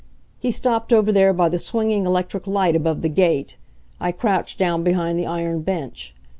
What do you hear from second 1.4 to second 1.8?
the